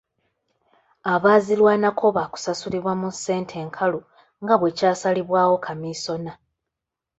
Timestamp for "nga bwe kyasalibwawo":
4.43-5.55